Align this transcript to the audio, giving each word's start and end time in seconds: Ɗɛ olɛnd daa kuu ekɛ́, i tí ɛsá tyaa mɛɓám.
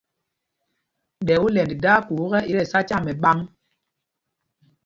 Ɗɛ 1.27 1.35
olɛnd 1.45 1.71
daa 1.83 1.99
kuu 2.07 2.19
ekɛ́, 2.27 2.41
i 2.49 2.51
tí 2.55 2.59
ɛsá 2.63 2.79
tyaa 2.87 3.03
mɛɓám. 3.05 3.39